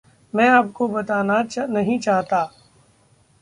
[0.33, 1.43] मैं आपको बताना
[1.69, 2.41] नहीं चाहता।